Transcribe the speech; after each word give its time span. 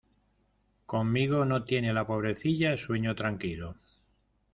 Conmigo 0.87 1.45
no 1.45 1.63
tiene 1.63 1.93
la 1.93 2.07
pobrecilla 2.07 2.75
sueño 2.75 3.13
tranquilo. 3.13 3.75